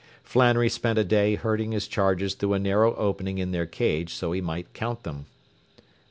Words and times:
Flannery 0.23 0.67
spent 0.67 0.97
a 0.97 1.03
day 1.03 1.35
herding 1.35 1.73
his 1.73 1.87
charges 1.87 2.33
through 2.33 2.53
a 2.55 2.59
narrow 2.59 2.95
opening 2.95 3.37
in 3.37 3.51
their 3.51 3.67
cage 3.67 4.15
so 4.15 4.31
that 4.31 4.35
he 4.37 4.41
might 4.41 4.73
count 4.73 5.03
them. 5.03 5.27